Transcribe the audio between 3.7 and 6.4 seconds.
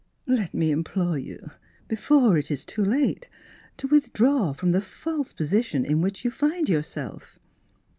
to withdraw from the false position in which you